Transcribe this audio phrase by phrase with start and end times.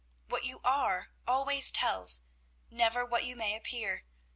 [0.29, 2.23] What you are always tells,
[2.71, 4.05] never what you may appear.